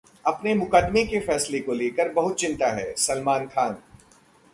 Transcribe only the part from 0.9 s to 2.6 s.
के फैसले को लेकर बहुत